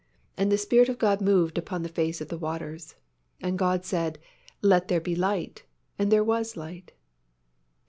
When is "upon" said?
1.59-1.83